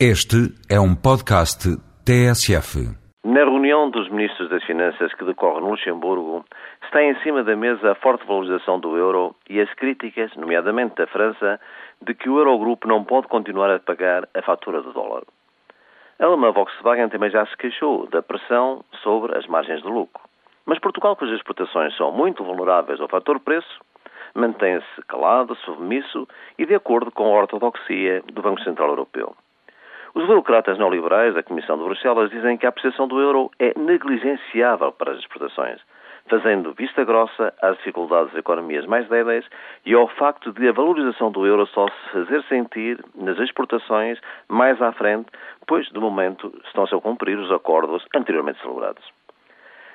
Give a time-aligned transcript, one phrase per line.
[0.00, 1.70] Este é um podcast
[2.04, 2.82] TSF.
[3.24, 6.44] Na reunião dos ministros das Finanças que decorre no Luxemburgo,
[6.82, 11.06] está em cima da mesa a forte valorização do euro e as críticas, nomeadamente da
[11.06, 11.60] França,
[12.02, 15.22] de que o Eurogrupo não pode continuar a pagar a fatura do dólar.
[16.18, 20.24] A alemã Volkswagen também já se queixou da pressão sobre as margens de lucro.
[20.66, 23.78] Mas Portugal, cujas exportações são muito vulneráveis ao fator preço,
[24.34, 26.26] mantém-se calado, submisso
[26.58, 29.36] e de acordo com a ortodoxia do Banco Central Europeu.
[30.14, 34.92] Os burocratas neoliberais da Comissão de Bruxelas dizem que a apreciação do euro é negligenciável
[34.92, 35.80] para as exportações,
[36.30, 39.44] fazendo vista grossa às dificuldades das economias mais débeis
[39.84, 44.80] e ao facto de a valorização do euro só se fazer sentir nas exportações mais
[44.80, 45.26] à frente,
[45.66, 49.04] pois, de momento, estão-se a cumprir os acordos anteriormente celebrados.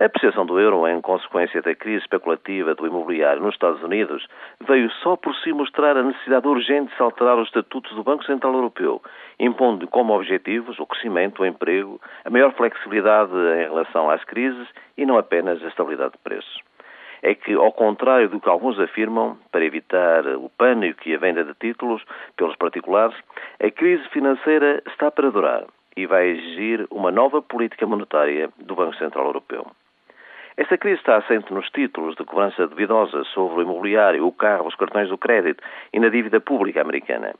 [0.00, 4.26] A apreciação do euro, em consequência da crise especulativa do imobiliário nos Estados Unidos,
[4.66, 8.24] veio só por si mostrar a necessidade urgente de se alterar os estatutos do Banco
[8.24, 9.02] Central Europeu,
[9.38, 14.66] impondo como objetivos o crescimento, o emprego, a maior flexibilidade em relação às crises
[14.96, 16.60] e não apenas a estabilidade de preços.
[17.22, 21.44] É que, ao contrário do que alguns afirmam, para evitar o pânico e a venda
[21.44, 22.02] de títulos
[22.36, 23.16] pelos particulares,
[23.62, 25.64] a crise financeira está para durar
[25.96, 29.66] e vai exigir uma nova política monetária do Banco Central Europeu.
[30.54, 34.74] Esta crise está assente nos títulos de cobrança duvidosa sobre o imobiliário, o carro, os
[34.74, 37.32] cartões do crédito e na dívida pública americana.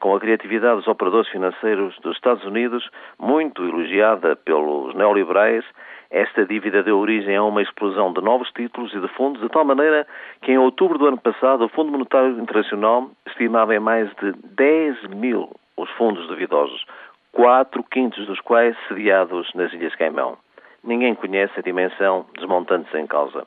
[0.00, 5.64] Com a criatividade dos operadores financeiros dos Estados Unidos, muito elogiada pelos neoliberais,
[6.10, 9.64] esta dívida deu origem a uma explosão de novos títulos e de fundos, de tal
[9.64, 10.06] maneira
[10.40, 15.08] que em outubro do ano passado o Fundo Monetário Internacional estimava em mais de 10
[15.08, 16.86] mil os fundos duvidosos,
[17.30, 20.38] quatro quintos dos quais sediados nas Ilhas Caimão
[20.84, 23.46] ninguém conhece a dimensão dos montantes em causa.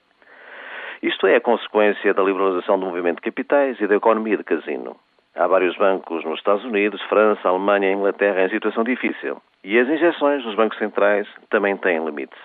[1.02, 4.96] Isto é a consequência da liberalização do movimento de capitais e da economia de casino.
[5.36, 9.38] Há vários bancos nos Estados Unidos, França, Alemanha e Inglaterra em situação difícil.
[9.64, 12.40] E as injeções dos bancos centrais também têm limites.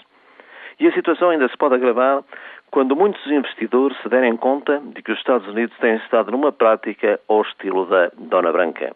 [0.79, 2.23] E a situação ainda se pode agravar
[2.71, 7.19] quando muitos investidores se derem conta de que os Estados Unidos têm estado numa prática
[7.29, 8.95] ao estilo da Dona Branca.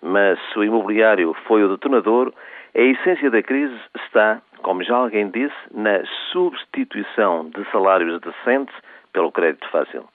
[0.00, 2.32] Mas se o imobiliário foi o detonador,
[2.74, 6.02] a essência da crise está como já alguém disse, na
[6.32, 8.74] substituição de salários decentes
[9.12, 10.08] pelo crédito fácil.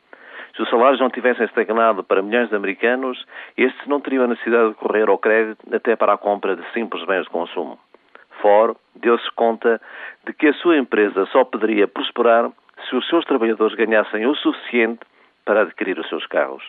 [0.55, 3.23] Se os salários não tivessem estagnado para milhões de americanos,
[3.55, 7.05] estes não teriam a necessidade de correr ao crédito até para a compra de simples
[7.05, 7.77] bens de consumo.
[8.41, 9.79] Ford deu-se conta
[10.25, 12.49] de que a sua empresa só poderia prosperar
[12.89, 15.01] se os seus trabalhadores ganhassem o suficiente
[15.45, 16.63] para adquirir os seus carros.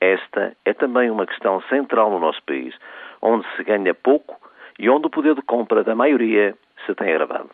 [0.00, 2.74] Esta é também uma questão central no nosso país,
[3.20, 4.40] onde se ganha pouco
[4.78, 6.54] e onde o poder de compra da maioria
[6.86, 7.50] Sitting here about